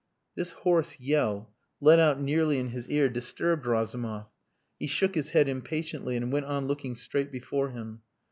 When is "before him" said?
7.31-8.01